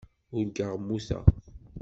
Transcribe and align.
Urgaɣ 0.37 0.73
mmuteɣ. 0.79 1.25